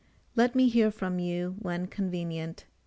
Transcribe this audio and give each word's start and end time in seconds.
Let 0.35 0.55
me 0.55 0.67
hear 0.67 0.89
from 0.89 1.19
you 1.19 1.57
when 1.59 1.85
convenient. 1.85 2.65